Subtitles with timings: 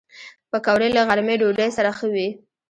[0.51, 2.27] پکورې له غرمې ډوډۍ سره ښه وي